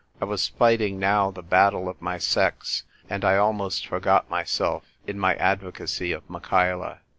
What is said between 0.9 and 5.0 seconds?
now the battle of my sex, and I almost forgot myself